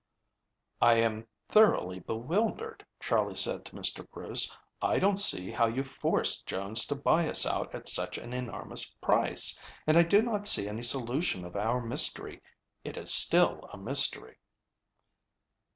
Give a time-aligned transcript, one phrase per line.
[0.81, 4.09] "I am thoroughly bewildered," Charley said to Mr.
[4.09, 4.51] Bruce.
[4.81, 8.89] "I don't see how you forced Jones to buy us out at such an enormous
[8.89, 12.41] price, and I do not see any solution of our mystery.
[12.83, 14.39] It is still a mystery."